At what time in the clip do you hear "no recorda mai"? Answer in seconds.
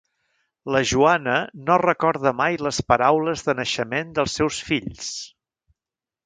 1.67-2.57